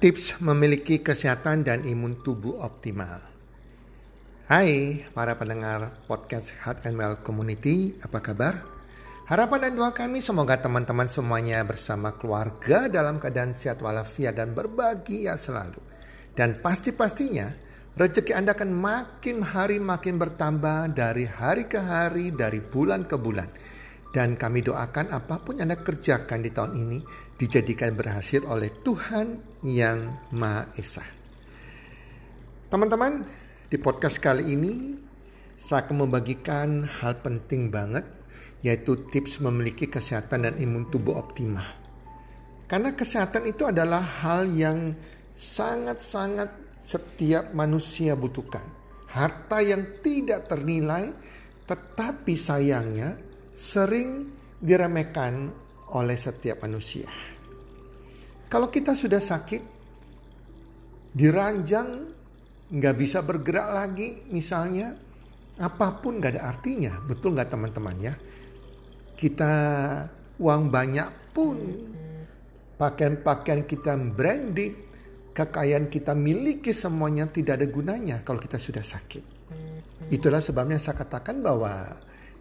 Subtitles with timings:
[0.00, 3.20] Tips memiliki kesehatan dan imun tubuh optimal.
[4.48, 8.64] Hai para pendengar podcast Heart and Well Community, apa kabar?
[9.28, 15.36] Harapan dan doa kami semoga teman-teman semuanya bersama keluarga dalam keadaan sehat walafiat dan berbahagia
[15.36, 15.84] selalu.
[16.32, 17.52] Dan pasti-pastinya
[17.92, 23.52] rezeki Anda akan makin hari makin bertambah dari hari ke hari, dari bulan ke bulan
[24.10, 26.98] dan kami doakan apa pun yang Anda kerjakan di tahun ini
[27.38, 31.06] dijadikan berhasil oleh Tuhan yang Maha Esa.
[32.70, 33.22] Teman-teman,
[33.70, 34.98] di podcast kali ini
[35.54, 38.02] saya akan membagikan hal penting banget
[38.66, 41.64] yaitu tips memiliki kesehatan dan imun tubuh optimal.
[42.66, 44.94] Karena kesehatan itu adalah hal yang
[45.32, 48.62] sangat-sangat setiap manusia butuhkan.
[49.10, 51.10] Harta yang tidak ternilai
[51.66, 53.29] tetapi sayangnya
[53.60, 55.52] sering diremehkan
[55.92, 57.04] oleh setiap manusia.
[58.48, 59.62] Kalau kita sudah sakit,
[61.12, 62.08] diranjang,
[62.72, 64.96] nggak bisa bergerak lagi misalnya,
[65.60, 66.96] apa pun nggak ada artinya.
[67.04, 68.14] Betul nggak teman-teman ya?
[69.12, 69.52] Kita
[70.40, 71.56] uang banyak pun,
[72.80, 74.72] pakaian-pakaian kita branded,
[75.36, 79.38] kekayaan kita miliki semuanya tidak ada gunanya kalau kita sudah sakit.
[80.10, 81.86] Itulah sebabnya saya katakan bahwa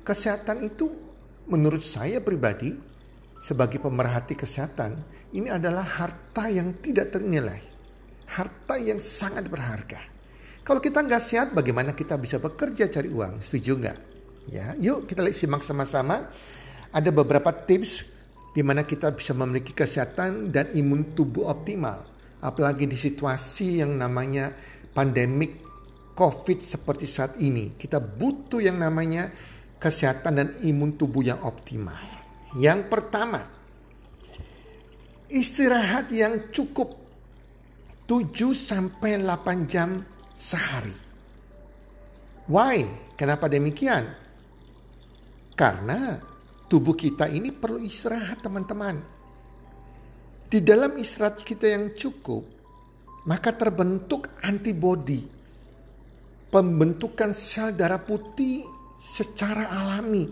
[0.02, 1.09] kesehatan itu
[1.50, 2.78] menurut saya pribadi
[3.42, 5.02] sebagai pemerhati kesehatan
[5.34, 7.62] ini adalah harta yang tidak ternilai.
[8.30, 10.02] Harta yang sangat berharga.
[10.62, 13.42] Kalau kita nggak sehat bagaimana kita bisa bekerja cari uang?
[13.42, 13.98] Setuju nggak?
[14.54, 16.30] Ya, yuk kita lihat simak sama-sama.
[16.94, 18.06] Ada beberapa tips
[18.54, 22.06] di mana kita bisa memiliki kesehatan dan imun tubuh optimal.
[22.42, 24.54] Apalagi di situasi yang namanya
[24.94, 25.66] pandemik
[26.14, 27.74] COVID seperti saat ini.
[27.78, 29.32] Kita butuh yang namanya
[29.80, 31.98] kesehatan dan imun tubuh yang optimal.
[32.60, 33.48] Yang pertama,
[35.32, 37.00] istirahat yang cukup
[38.06, 40.04] 7 sampai 8 jam
[40.36, 40.98] sehari.
[42.50, 42.84] Why?
[43.14, 44.10] Kenapa demikian?
[45.54, 46.18] Karena
[46.66, 48.98] tubuh kita ini perlu istirahat, teman-teman.
[50.50, 52.42] Di dalam istirahat kita yang cukup,
[53.30, 55.22] maka terbentuk antibodi.
[56.50, 60.28] Pembentukan sel darah putih secara alami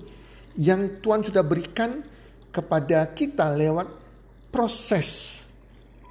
[0.60, 2.04] yang Tuhan sudah berikan
[2.52, 3.88] kepada kita lewat
[4.52, 5.42] proses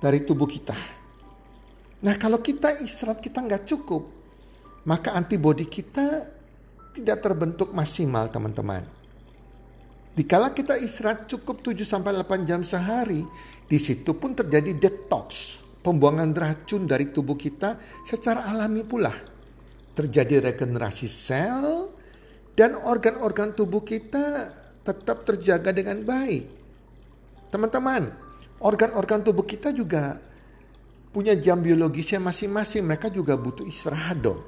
[0.00, 0.76] dari tubuh kita.
[2.00, 4.08] Nah kalau kita istirahat kita nggak cukup,
[4.88, 6.32] maka antibodi kita
[6.96, 8.86] tidak terbentuk maksimal teman-teman.
[10.16, 13.20] Dikala kita istirahat cukup 7-8 jam sehari,
[13.68, 19.12] di situ pun terjadi detox, pembuangan racun dari tubuh kita secara alami pula.
[19.92, 21.95] Terjadi regenerasi sel,
[22.56, 24.48] dan organ-organ tubuh kita
[24.80, 26.48] tetap terjaga dengan baik.
[27.52, 28.08] Teman-teman,
[28.64, 30.16] organ-organ tubuh kita juga
[31.12, 32.82] punya jam biologisnya masing-masing.
[32.88, 34.40] Mereka juga butuh istirahat dong.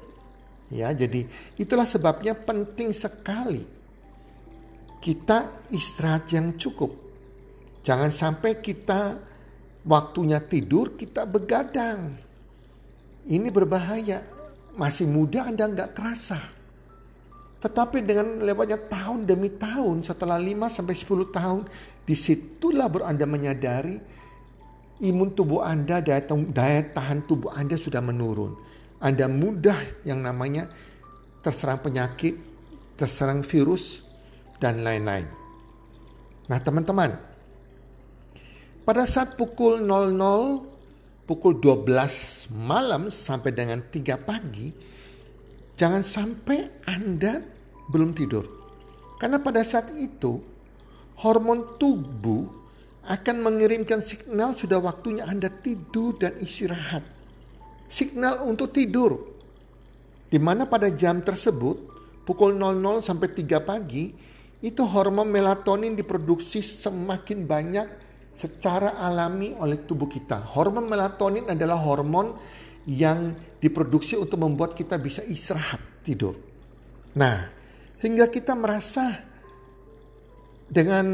[0.73, 3.61] Ya, jadi itulah sebabnya penting sekali
[5.01, 6.89] kita istirahat yang cukup.
[7.85, 9.21] Jangan sampai kita
[9.85, 12.17] waktunya tidur kita begadang.
[13.29, 14.41] Ini berbahaya.
[14.77, 16.58] Masih muda Anda nggak kerasa
[17.59, 21.61] tetapi dengan lewatnya tahun demi tahun setelah 5 sampai 10 tahun
[22.07, 23.99] di situlah baru Anda menyadari
[25.03, 28.55] imun tubuh Anda daya, daya tahan tubuh Anda sudah menurun.
[29.03, 30.71] Anda mudah yang namanya
[31.43, 32.35] terserang penyakit,
[32.99, 34.03] terserang virus
[34.59, 35.27] dan lain-lain.
[36.51, 37.15] Nah, teman-teman,
[38.83, 44.73] pada saat pukul 00 pukul 12 malam sampai dengan 3 pagi
[45.79, 47.39] Jangan sampai Anda
[47.87, 48.43] belum tidur.
[49.15, 50.43] Karena pada saat itu
[51.23, 52.43] hormon tubuh
[53.07, 57.07] akan mengirimkan signal sudah waktunya Anda tidur dan istirahat.
[57.87, 59.39] Signal untuk tidur.
[60.27, 61.89] Di mana pada jam tersebut
[62.27, 64.13] pukul 00 sampai 3 pagi
[64.59, 67.87] itu hormon melatonin diproduksi semakin banyak
[68.29, 70.37] secara alami oleh tubuh kita.
[70.53, 72.37] Hormon melatonin adalah hormon
[72.87, 76.37] yang diproduksi untuk membuat kita bisa istirahat tidur.
[77.19, 77.49] Nah,
[77.99, 79.25] hingga kita merasa
[80.69, 81.05] dengan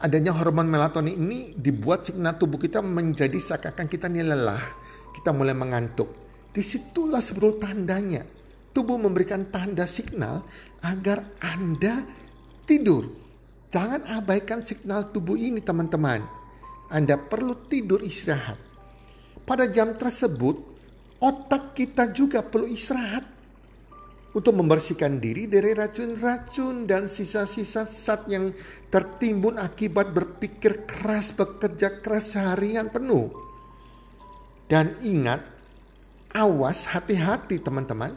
[0.00, 4.62] adanya hormon melatonin ini dibuat signal tubuh kita menjadi seakan-akan kita ini lelah,
[5.16, 6.08] kita mulai mengantuk.
[6.50, 8.22] Di situlah sebetulnya tandanya.
[8.70, 10.46] Tubuh memberikan tanda signal
[10.86, 12.06] agar Anda
[12.62, 13.10] tidur.
[13.66, 16.22] Jangan abaikan signal tubuh ini teman-teman.
[16.90, 18.69] Anda perlu tidur istirahat.
[19.44, 20.56] Pada jam tersebut
[21.20, 23.26] otak kita juga perlu istirahat
[24.30, 28.54] untuk membersihkan diri dari racun-racun dan sisa-sisa zat yang
[28.86, 33.26] tertimbun akibat berpikir keras, bekerja keras seharian penuh.
[34.70, 35.42] Dan ingat,
[36.30, 38.14] awas hati-hati teman-teman.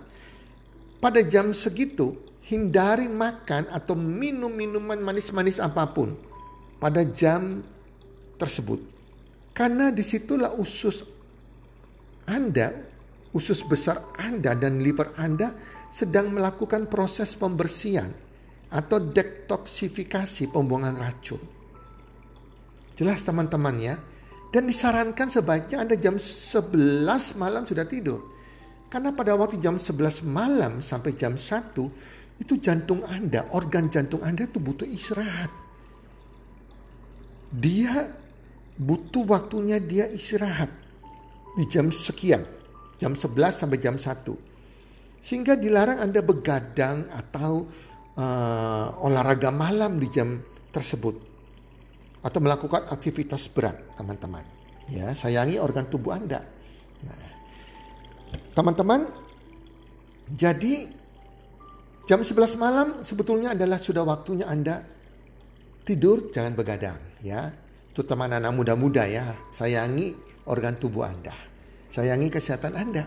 [1.02, 2.14] Pada jam segitu,
[2.46, 6.14] hindari makan atau minum minuman manis-manis apa pun
[6.78, 7.66] pada jam
[8.38, 8.93] tersebut.
[9.54, 11.06] Karena di situlah usus
[12.26, 12.74] Anda,
[13.38, 15.54] usus besar Anda dan liver Anda
[15.94, 18.10] sedang melakukan proses pembersihan
[18.74, 21.42] atau detoksifikasi pembuangan racun.
[22.98, 23.96] Jelas teman-teman ya,
[24.50, 28.34] dan disarankan sebaiknya Anda jam 11 malam sudah tidur.
[28.90, 34.46] Karena pada waktu jam 11 malam sampai jam 1 itu jantung Anda, organ jantung Anda
[34.46, 35.50] itu butuh istirahat.
[37.54, 38.23] Dia
[38.78, 40.70] butuh waktunya dia istirahat
[41.54, 42.42] di jam sekian,
[42.98, 45.24] jam 11 sampai jam 1.
[45.24, 47.70] Sehingga dilarang Anda begadang atau
[48.18, 50.42] uh, olahraga malam di jam
[50.74, 51.16] tersebut
[52.24, 54.44] atau melakukan aktivitas berat, teman-teman.
[54.92, 56.44] Ya, sayangi organ tubuh Anda.
[57.04, 57.24] Nah,
[58.52, 59.08] teman-teman,
[60.32, 60.88] jadi
[62.04, 64.84] jam 11 malam sebetulnya adalah sudah waktunya Anda
[65.84, 67.63] tidur, jangan begadang, ya.
[67.94, 70.18] Terutama anak-anak muda-muda ya, sayangi
[70.50, 71.34] organ tubuh Anda.
[71.94, 73.06] Sayangi kesehatan Anda.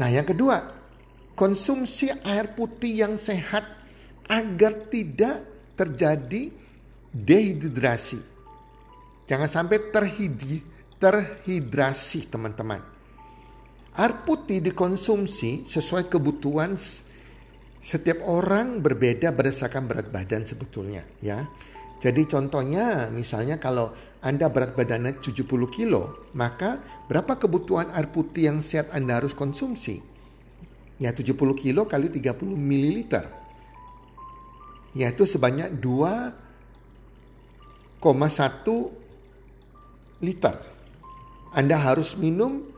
[0.00, 0.56] Nah, yang kedua,
[1.36, 3.64] konsumsi air putih yang sehat
[4.32, 5.44] agar tidak
[5.76, 6.48] terjadi
[7.12, 8.20] dehidrasi.
[9.28, 10.64] Jangan sampai terhidi,
[10.96, 12.80] terhidrasi teman-teman.
[13.96, 16.76] Air putih dikonsumsi sesuai kebutuhan
[17.80, 21.44] setiap orang berbeda berdasarkan berat badan sebetulnya ya.
[21.96, 28.58] Jadi contohnya misalnya kalau Anda berat badannya 70 kilo, maka berapa kebutuhan air putih yang
[28.60, 30.02] sehat Anda harus konsumsi?
[31.00, 33.28] Ya 70 kilo kali 30 mililiter.
[34.96, 36.46] Yaitu sebanyak 2
[40.20, 40.56] liter.
[41.56, 42.68] Anda harus minum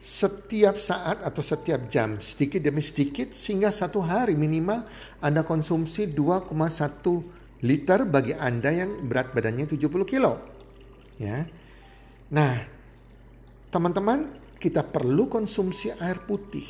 [0.00, 4.88] setiap saat atau setiap jam sedikit demi sedikit sehingga satu hari minimal
[5.20, 10.40] Anda konsumsi 2,1 liter bagi Anda yang berat badannya 70 kilo.
[11.20, 11.44] Ya.
[12.32, 12.54] Nah,
[13.68, 16.66] teman-teman, kita perlu konsumsi air putih.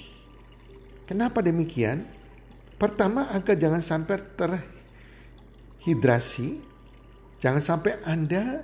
[1.06, 2.06] Kenapa demikian?
[2.78, 4.16] Pertama agar jangan sampai
[5.82, 6.70] terhidrasi
[7.40, 8.60] Jangan sampai Anda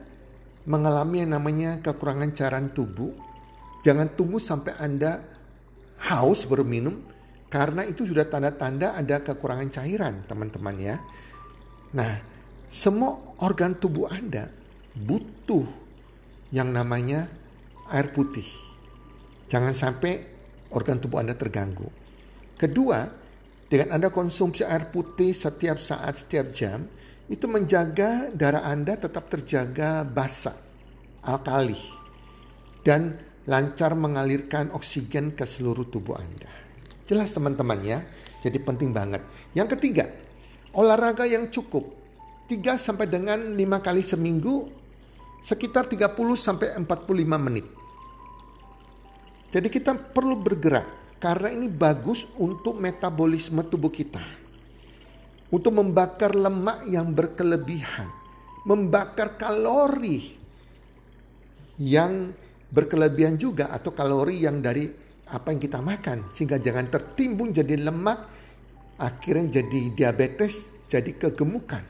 [0.68, 3.08] mengalami yang namanya kekurangan cairan tubuh.
[3.80, 5.24] Jangan tunggu sampai Anda
[6.12, 7.00] haus baru minum
[7.48, 10.96] karena itu sudah tanda-tanda ada kekurangan cairan, teman-teman ya.
[11.94, 12.18] Nah,
[12.66, 14.50] semua organ tubuh Anda
[14.96, 15.66] butuh
[16.50, 17.30] yang namanya
[17.92, 18.46] air putih.
[19.46, 20.18] Jangan sampai
[20.74, 21.86] organ tubuh Anda terganggu.
[22.56, 23.06] Kedua,
[23.70, 26.90] dengan Anda konsumsi air putih setiap saat, setiap jam,
[27.26, 30.56] itu menjaga darah Anda tetap terjaga basah,
[31.22, 31.78] alkali,
[32.86, 36.50] dan lancar mengalirkan oksigen ke seluruh tubuh Anda.
[37.06, 38.02] Jelas teman-teman ya,
[38.42, 39.22] jadi penting banget.
[39.54, 40.10] Yang ketiga,
[40.76, 41.96] olahraga yang cukup.
[42.46, 44.70] 3 sampai dengan 5 kali seminggu
[45.42, 46.86] sekitar 30 sampai 45
[47.42, 47.66] menit.
[49.50, 54.46] Jadi kita perlu bergerak karena ini bagus untuk metabolisme tubuh kita
[55.50, 58.10] untuk membakar lemak yang berkelebihan,
[58.66, 60.34] membakar kalori
[61.78, 62.34] yang
[62.66, 64.90] berkelebihan juga atau kalori yang dari
[65.26, 68.30] apa yang kita makan sehingga jangan tertimbun jadi lemak
[68.96, 71.84] akhirnya jadi diabetes, jadi kegemukan.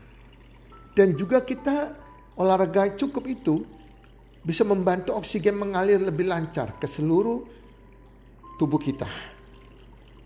[0.96, 1.92] Dan juga kita
[2.36, 3.64] olahraga cukup itu
[4.46, 7.42] bisa membantu oksigen mengalir lebih lancar ke seluruh
[8.56, 9.08] tubuh kita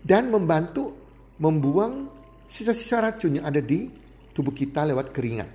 [0.01, 0.93] dan membantu
[1.41, 2.09] membuang
[2.45, 3.89] sisa-sisa racun yang ada di
[4.31, 5.49] tubuh kita lewat keringat.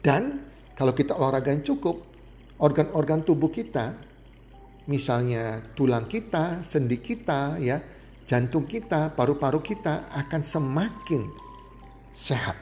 [0.00, 0.22] Dan
[0.74, 2.00] kalau kita olahraga yang cukup,
[2.58, 3.94] organ-organ tubuh kita,
[4.88, 7.78] misalnya tulang kita, sendi kita, ya,
[8.30, 11.26] jantung kita, paru-paru kita akan semakin
[12.14, 12.54] sehat.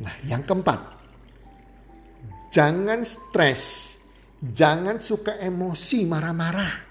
[0.00, 0.80] Nah, yang keempat,
[2.48, 3.92] jangan stres,
[4.40, 6.88] jangan suka emosi marah-marah.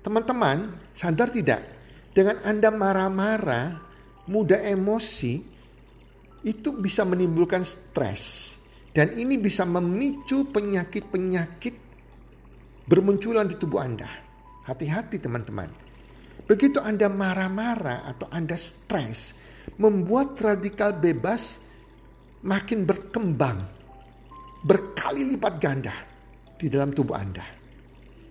[0.00, 1.60] Teman-teman, sadar tidak?
[2.16, 3.76] Dengan Anda marah-marah,
[4.32, 5.44] mudah emosi,
[6.40, 8.56] itu bisa menimbulkan stres.
[8.96, 11.74] Dan ini bisa memicu penyakit-penyakit
[12.88, 14.08] bermunculan di tubuh Anda.
[14.64, 15.87] Hati-hati teman-teman.
[16.48, 19.36] Begitu Anda marah-marah atau Anda stres,
[19.76, 21.60] membuat radikal bebas
[22.40, 23.68] makin berkembang,
[24.64, 25.92] berkali lipat ganda
[26.56, 27.44] di dalam tubuh Anda.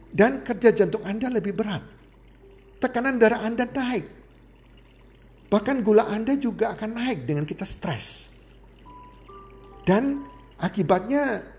[0.10, 1.98] Dan kerja jantung Anda lebih berat
[2.82, 4.06] tekanan darah Anda naik.
[5.48, 8.30] Bahkan gula Anda juga akan naik dengan kita stres.
[9.86, 10.26] Dan
[10.60, 11.56] akibatnya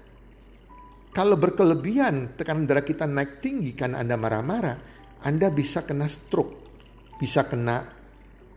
[1.08, 6.54] Kalau berkelebihan tekanan darah kita naik tinggi karena Anda marah-marah, Anda bisa kena stroke,
[7.18, 7.82] bisa kena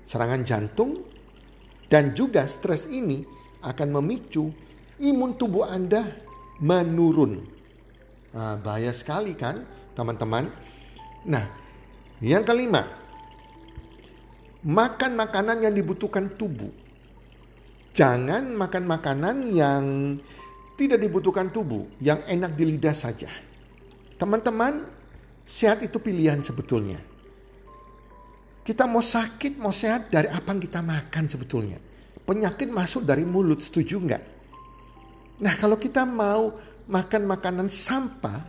[0.06, 1.02] serangan jantung,
[1.90, 3.26] dan juga stres ini
[3.62, 4.50] akan memicu
[5.02, 6.06] imun tubuh Anda
[6.62, 7.42] menurun.
[8.32, 9.66] Nah, bahaya sekali kan
[9.98, 10.48] teman-teman.
[11.28, 11.46] Nah
[12.22, 12.86] yang kelima,
[14.62, 16.70] makan makanan yang dibutuhkan tubuh.
[17.92, 19.84] Jangan makan makanan yang
[20.80, 23.28] tidak dibutuhkan tubuh, yang enak di lidah saja.
[24.16, 24.88] Teman-teman,
[25.52, 27.04] sehat itu pilihan sebetulnya.
[28.64, 31.76] Kita mau sakit, mau sehat dari apa yang kita makan sebetulnya.
[32.24, 34.24] Penyakit masuk dari mulut, setuju nggak?
[35.44, 36.56] Nah kalau kita mau
[36.88, 38.40] makan makanan sampah,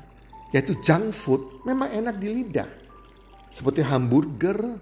[0.55, 2.71] yaitu junk food, memang enak di lidah.
[3.51, 4.79] Seperti hamburger,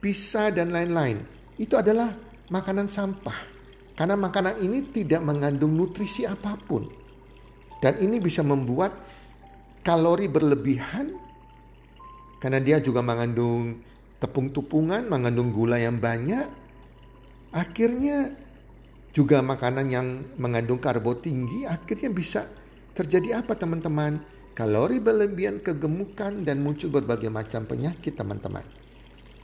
[0.00, 1.20] pizza, dan lain-lain.
[1.58, 2.08] Itu adalah
[2.48, 3.52] makanan sampah.
[3.98, 6.88] Karena makanan ini tidak mengandung nutrisi apa pun.
[7.82, 8.94] Dan ini bisa membuat
[9.82, 11.18] kalori berlebihan
[12.38, 13.78] karena dia juga mengandung
[14.18, 16.46] tepung-tepungan, mengandung gula yang banyak.
[17.54, 18.34] Akhirnya
[19.12, 20.06] juga makanan yang
[20.40, 22.48] mengandung karbo tinggi akhirnya bisa
[22.96, 24.22] terjadi apa teman-teman?
[24.52, 28.64] Kalori berlebihan, kegemukan dan muncul berbagai macam penyakit teman-teman.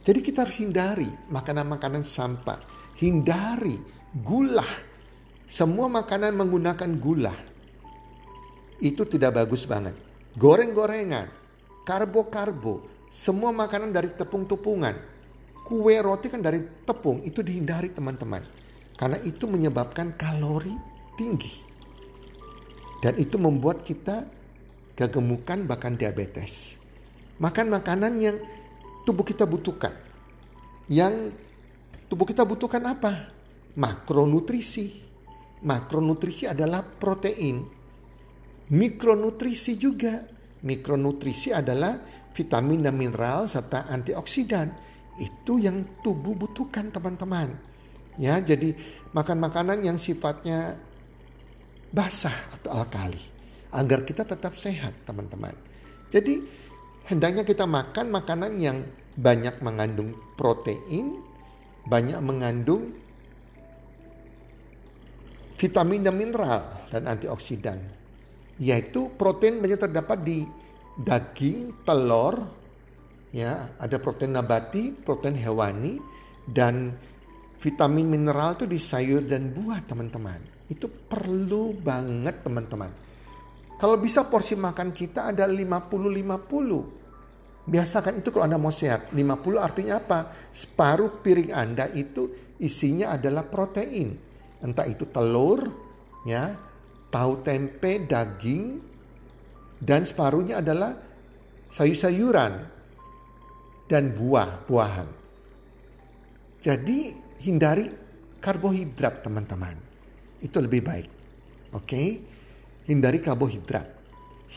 [0.04, 2.60] Jadi kita harus hindari makanan-makanan sampah.
[3.00, 3.76] Hindari
[4.12, 4.68] gula.
[5.48, 7.32] Semua makanan menggunakan gula.
[8.84, 10.07] Itu tidak bagus banget.
[10.36, 11.32] Goreng-gorengan,
[11.88, 14.92] karbo-karbo, semua makanan dari tepung-tepungan.
[15.64, 18.44] Kue roti kan dari tepung, itu dihindari teman-teman.
[18.98, 20.74] Karena itu menyebabkan kalori
[21.16, 21.64] tinggi.
[22.98, 24.26] Dan itu membuat kita
[24.98, 26.74] kegemukan bahkan diabetes.
[27.38, 28.36] Makan makanan yang
[29.06, 29.94] tubuh kita butuhkan.
[30.90, 31.30] Yang
[32.10, 33.30] tubuh kita butuhkan apa?
[33.78, 35.06] Makronutrisi.
[35.62, 37.77] Makronutrisi adalah protein.
[38.68, 40.24] Mikronutrisi juga.
[40.58, 41.96] Mikronutrisi adalah
[42.34, 44.68] vitamin dan mineral serta antioksidan.
[45.18, 47.56] Itu yang tubuh butuhkan teman-teman.
[48.18, 48.74] Ya, jadi
[49.14, 50.74] makan makanan yang sifatnya
[51.94, 53.22] basah atau alkali
[53.72, 55.54] agar kita tetap sehat, teman-teman.
[56.10, 56.40] Jadi
[57.08, 58.84] hendaknya kita makan makanan yang
[59.14, 61.20] banyak mengandung protein,
[61.86, 62.94] banyak mengandung
[65.58, 67.97] vitamin dan mineral dan antioksidan.
[68.58, 70.42] Yaitu protein banyak terdapat di
[70.98, 72.34] daging, telur,
[73.30, 76.02] ya, ada protein nabati, protein hewani
[76.42, 76.90] dan
[77.58, 80.40] vitamin mineral itu di sayur dan buah teman-teman.
[80.66, 82.90] Itu perlu banget teman-teman.
[83.78, 86.98] Kalau bisa porsi makan kita ada 50-50.
[87.68, 89.14] Biasakan itu kalau Anda mau sehat.
[89.14, 90.34] 50 artinya apa?
[90.50, 94.18] Separuh piring Anda itu isinya adalah protein.
[94.58, 95.62] Entah itu telur,
[96.26, 96.67] ya,
[97.08, 98.80] tahu tempe, daging,
[99.78, 100.96] dan separuhnya adalah
[101.70, 102.52] sayur-sayuran
[103.88, 105.08] dan buah-buahan.
[106.58, 107.86] Jadi hindari
[108.42, 109.76] karbohidrat teman-teman.
[110.42, 111.08] Itu lebih baik.
[111.74, 112.02] Oke?
[112.86, 113.86] Hindari karbohidrat.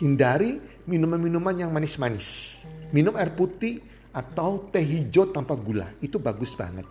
[0.01, 2.62] Hindari minuman-minuman yang manis-manis.
[2.89, 3.79] Minum air putih
[4.12, 5.88] atau teh hijau tanpa gula.
[6.03, 6.88] Itu bagus banget.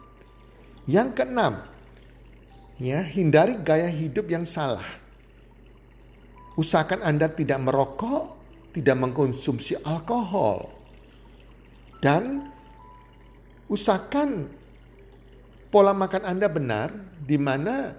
[0.89, 1.61] Yang keenam,
[2.81, 4.85] ya, hindari gaya hidup yang salah.
[6.59, 8.25] Usahakan Anda tidak merokok,
[8.75, 10.71] tidak mengkonsumsi alkohol.
[12.01, 12.49] Dan
[13.71, 14.51] usahakan
[15.71, 16.91] pola makan Anda benar
[17.23, 17.95] di mana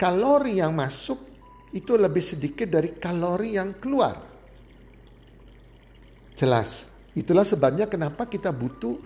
[0.00, 1.20] kalori yang masuk
[1.74, 4.16] itu lebih sedikit dari kalori yang keluar.
[6.34, 6.90] Jelas.
[7.14, 8.98] Itulah sebabnya kenapa kita butuh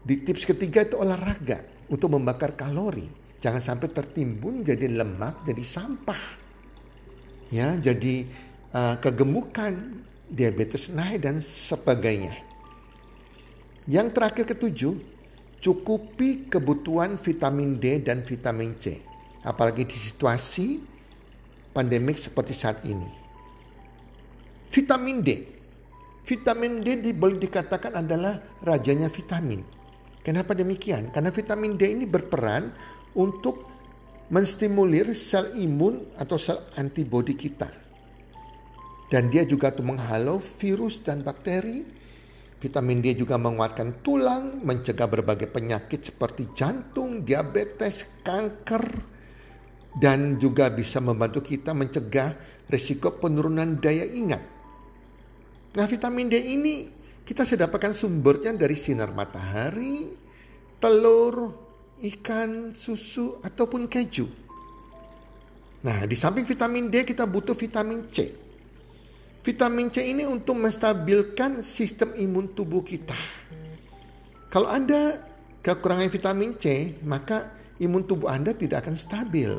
[0.00, 1.60] di tips ketiga itu olahraga
[1.92, 3.04] untuk membakar kalori.
[3.36, 6.45] Jangan sampai tertimbun jadi lemak, jadi sampah.
[7.50, 8.26] Ya, jadi
[8.74, 12.34] uh, kegemukan, diabetes naik dan sebagainya.
[13.86, 14.98] Yang terakhir ketujuh,
[15.62, 18.98] cukupi kebutuhan vitamin D dan vitamin C.
[19.46, 20.82] Apalagi di situasi
[21.70, 23.06] pandemik seperti saat ini.
[24.66, 25.46] Vitamin D.
[26.26, 29.62] Vitamin D boleh dikatakan adalah rajanya vitamin.
[30.26, 31.14] Kenapa demikian?
[31.14, 32.74] Karena vitamin D ini berperan
[33.14, 33.75] untuk
[34.32, 37.68] menstimulir sel imun atau sel antibodi kita.
[39.06, 41.96] Dan dia juga tuh menghalau virus dan bakteri
[42.56, 48.84] Vitamin D juga menguatkan tulang, mencegah berbagai penyakit seperti jantung, diabetes, kanker,
[50.00, 52.32] dan juga bisa membantu kita mencegah
[52.72, 54.40] risiko penurunan daya ingat.
[55.76, 56.88] Nah vitamin D ini
[57.28, 60.08] kita sudah sumbernya dari sinar matahari,
[60.80, 61.65] telur,
[62.02, 64.28] ikan, susu, ataupun keju.
[65.86, 68.34] Nah di samping vitamin D kita butuh vitamin C.
[69.46, 73.14] Vitamin C ini untuk menstabilkan sistem imun tubuh kita.
[74.50, 75.22] Kalau Anda
[75.62, 79.54] kekurangan vitamin C, maka imun tubuh Anda tidak akan stabil.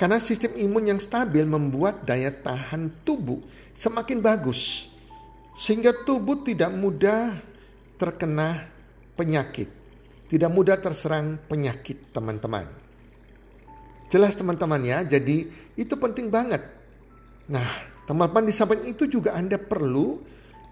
[0.00, 3.44] Karena sistem imun yang stabil membuat daya tahan tubuh
[3.76, 4.88] semakin bagus.
[5.54, 7.36] Sehingga tubuh tidak mudah
[8.00, 8.72] terkena
[9.14, 9.83] penyakit.
[10.24, 12.64] Tidak mudah terserang penyakit teman-teman.
[14.08, 16.62] Jelas teman-teman ya, jadi itu penting banget.
[17.50, 17.66] Nah,
[18.08, 20.22] teman-teman di samping itu juga Anda perlu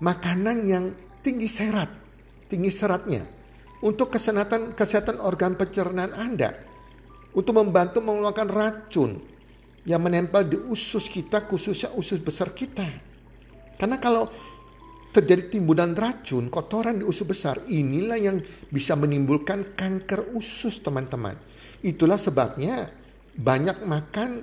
[0.01, 0.85] makanan yang
[1.21, 1.91] tinggi serat,
[2.49, 3.23] tinggi seratnya
[3.83, 6.55] untuk kesehatan kesehatan organ pencernaan Anda
[7.35, 9.11] untuk membantu mengeluarkan racun
[9.83, 12.87] yang menempel di usus kita khususnya usus besar kita.
[13.75, 14.31] Karena kalau
[15.13, 18.41] terjadi timbunan racun, kotoran di usus besar, inilah yang
[18.73, 21.37] bisa menimbulkan kanker usus teman-teman.
[21.85, 22.89] Itulah sebabnya
[23.37, 24.41] banyak makan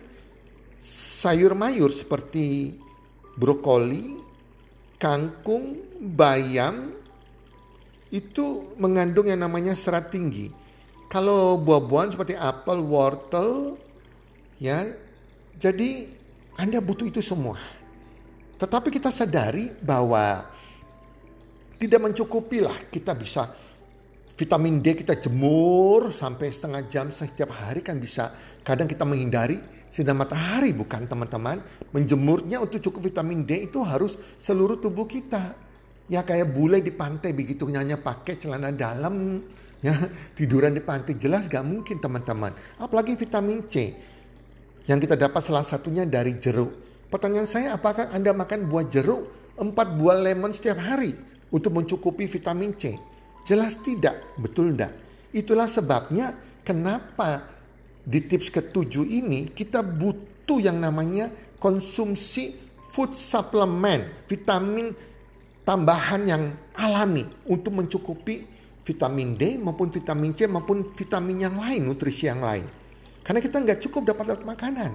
[0.86, 2.78] sayur mayur seperti
[3.34, 4.22] brokoli,
[5.02, 6.94] kangkung, bayam,
[8.14, 10.54] itu mengandung yang namanya serat tinggi.
[11.10, 13.74] Kalau buah-buahan seperti apel, wortel,
[14.62, 14.86] ya,
[15.58, 16.06] jadi
[16.54, 17.58] Anda butuh itu semua.
[18.60, 20.44] Tetapi kita sadari bahwa
[21.80, 23.48] tidak mencukupi lah kita bisa
[24.36, 28.36] vitamin D kita jemur sampai setengah jam setiap hari kan bisa.
[28.64, 31.64] Kadang kita menghindari sinar matahari bukan teman-teman.
[31.96, 35.56] Menjemurnya untuk cukup vitamin D itu harus seluruh tubuh kita.
[36.12, 39.40] Ya kayak bule di pantai begitu hanya pakai celana dalam
[39.80, 39.96] Ya,
[40.36, 42.52] tiduran di pantai jelas gak mungkin teman-teman.
[42.84, 43.96] Apalagi vitamin C
[44.92, 46.89] yang kita dapat salah satunya dari jeruk.
[47.10, 51.18] Pertanyaan saya apakah Anda makan buah jeruk 4 buah lemon setiap hari
[51.50, 52.94] untuk mencukupi vitamin C?
[53.50, 54.94] Jelas tidak, betul tidak?
[55.34, 57.50] Itulah sebabnya kenapa
[58.06, 62.54] di tips ketujuh ini kita butuh yang namanya konsumsi
[62.94, 64.94] food supplement, vitamin
[65.66, 66.44] tambahan yang
[66.78, 68.46] alami untuk mencukupi
[68.86, 72.70] vitamin D maupun vitamin C maupun vitamin yang lain, nutrisi yang lain.
[73.26, 74.94] Karena kita nggak cukup dapat makanan.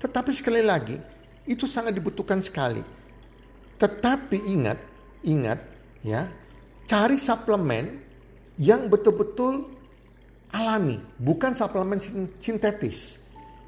[0.00, 0.96] Tetapi sekali lagi,
[1.48, 2.82] itu sangat dibutuhkan sekali.
[3.78, 4.78] Tetapi ingat,
[5.26, 5.58] ingat
[6.06, 6.30] ya,
[6.86, 7.98] cari suplemen
[8.60, 9.66] yang betul-betul
[10.54, 11.98] alami, bukan suplemen
[12.38, 13.18] sintetis.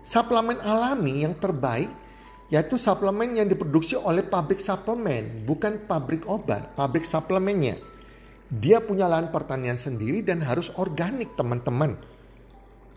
[0.04, 1.88] Suplemen alami yang terbaik
[2.52, 7.80] yaitu suplemen yang diproduksi oleh pabrik suplemen, bukan pabrik obat, pabrik suplemennya.
[8.52, 11.96] Dia punya lahan pertanian sendiri dan harus organik teman-teman.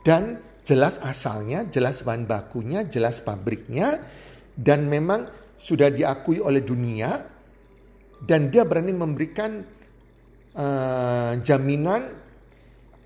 [0.04, 4.04] Dan jelas asalnya, jelas bahan bakunya, jelas pabriknya.
[4.58, 7.22] Dan memang sudah diakui oleh dunia.
[8.18, 9.62] Dan dia berani memberikan
[10.58, 12.02] uh, jaminan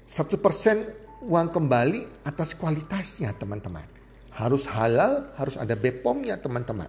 [0.07, 3.83] 100% uang kembali atas kualitasnya teman-teman.
[4.31, 6.87] Harus halal, harus ada BPOM-nya teman-teman.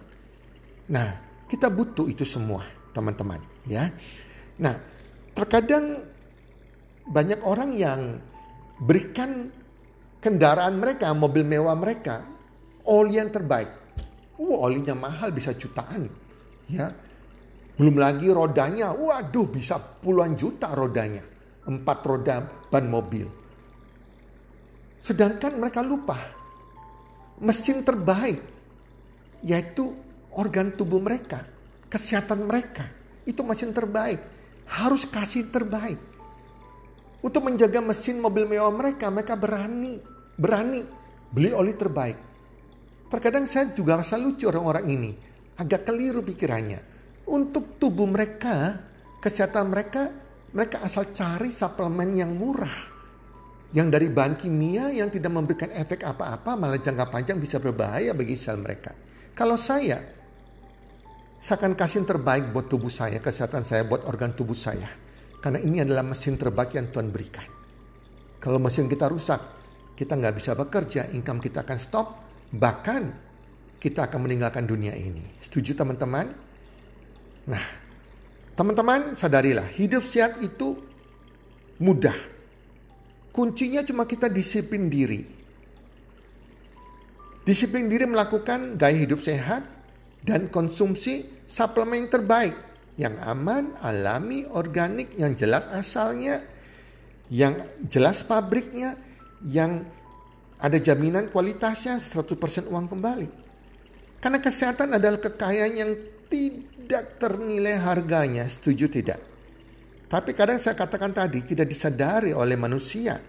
[0.87, 1.19] Nah,
[1.51, 2.63] kita butuh itu semua
[2.95, 3.91] teman-teman ya.
[4.55, 4.93] Nah,
[5.33, 6.05] Terkadang
[7.09, 8.21] banyak orang yang
[8.77, 9.49] berikan
[10.21, 12.21] kendaraan mereka, mobil mewah mereka,
[12.85, 13.82] oli yang terbaik.
[14.43, 16.11] Wah, olinya mahal bisa jutaan.
[16.67, 16.91] Ya.
[17.79, 21.23] Belum lagi rodanya, waduh bisa puluhan juta rodanya.
[21.63, 23.23] Empat roda ban mobil.
[24.99, 26.19] Sedangkan mereka lupa
[27.39, 28.39] mesin terbaik
[29.43, 29.91] yaitu
[30.31, 31.43] organ tubuh mereka,
[31.87, 32.87] kesehatan mereka.
[33.23, 34.19] Itu mesin terbaik
[34.67, 35.99] harus kasih terbaik.
[37.23, 39.99] Untuk menjaga mesin mobil mewah mereka, mereka berani,
[40.35, 40.83] berani
[41.31, 42.32] beli oli terbaik.
[43.13, 45.11] Terkadang saya juga rasa lucu orang-orang ini,
[45.61, 46.81] agak keliru pikirannya.
[47.29, 48.81] Untuk tubuh mereka,
[49.21, 50.09] kesehatan mereka,
[50.49, 52.89] mereka asal cari suplemen yang murah.
[53.69, 58.33] Yang dari bahan kimia yang tidak memberikan efek apa-apa malah jangka panjang bisa berbahaya bagi
[58.33, 58.97] sel mereka.
[59.37, 60.01] Kalau saya
[61.37, 64.89] saya akan kasih yang terbaik buat tubuh saya, kesehatan saya, buat organ tubuh saya.
[65.37, 67.45] Karena ini adalah mesin terbaik yang Tuhan berikan.
[68.41, 69.41] Kalau mesin kita rusak,
[69.93, 72.22] kita nggak bisa bekerja, income kita akan stop,
[72.53, 73.09] bahkan
[73.81, 75.25] kita akan meninggalkan dunia ini.
[75.41, 76.31] Setuju teman-teman?
[77.49, 77.65] Nah,
[78.55, 80.79] teman-teman sadarilah, hidup sehat itu
[81.81, 82.15] mudah.
[83.33, 85.25] Kuncinya cuma kita disiplin diri.
[87.43, 89.67] Disiplin diri melakukan gaya hidup sehat,
[90.23, 92.55] dan konsumsi suplemen terbaik
[92.95, 96.39] yang aman, alami, organik, yang jelas asalnya,
[97.27, 97.59] yang
[97.91, 98.95] jelas pabriknya,
[99.43, 99.83] yang
[100.63, 103.27] ada jaminan kualitasnya 100% uang kembali.
[104.23, 105.91] Karena kesehatan adalah kekayaan yang
[106.31, 109.19] tidak ternilai harganya, setuju tidak?
[110.07, 113.19] Tapi kadang saya katakan tadi tidak disadari oleh manusia.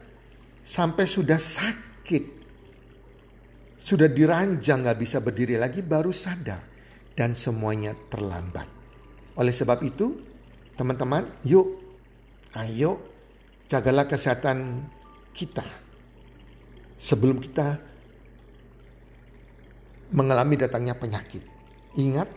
[0.64, 2.24] Sampai sudah sakit,
[3.82, 6.62] sudah diranjang gak bisa berdiri lagi baru sadar
[7.18, 8.70] dan semuanya terlambat.
[9.34, 10.22] Oleh sebab itu,
[10.78, 11.82] teman-teman, yuk,
[12.54, 13.02] ayo,
[13.66, 14.86] jagalah kesehatan
[15.34, 15.83] kita
[16.98, 17.78] sebelum kita
[20.14, 21.42] mengalami datangnya penyakit.
[21.98, 22.28] Ingat,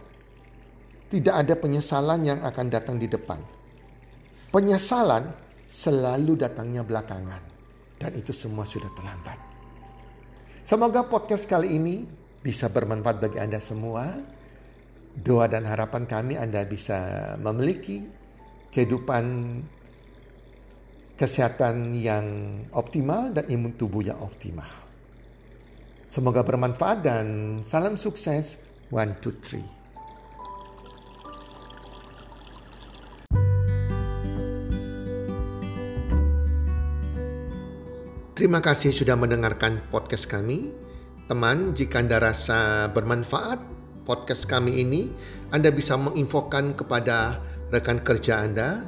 [1.14, 3.42] tidak ada penyesalan yang akan datang di depan.
[4.50, 5.30] Penyesalan
[5.68, 7.44] selalu datangnya belakangan,
[8.00, 9.38] dan itu semua sudah terlambat.
[10.64, 12.04] Semoga podcast kali ini
[12.44, 14.08] bisa bermanfaat bagi Anda semua.
[15.18, 18.06] Doa dan harapan kami Anda bisa memiliki
[18.70, 19.24] kehidupan
[21.18, 22.26] kesehatan yang
[22.72, 24.70] optimal dan imun tubuh yang optimal.
[26.06, 27.26] Semoga bermanfaat dan
[27.66, 28.56] salam sukses.
[28.88, 29.66] One, two, three.
[38.38, 40.72] Terima kasih sudah mendengarkan podcast kami.
[41.28, 43.60] Teman, jika Anda rasa bermanfaat
[44.08, 45.12] podcast kami ini,
[45.52, 47.42] Anda bisa menginfokan kepada
[47.74, 48.88] rekan kerja Anda